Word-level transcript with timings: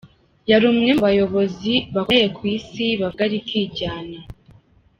Yari 0.49 0.65
umwe 0.71 0.89
mu 0.95 1.01
bayobozi 1.05 1.73
bakomeye 1.95 2.27
ku 2.35 2.41
isi 2.55 2.85
bavuga 3.01 3.23
rikijyana. 3.31 4.17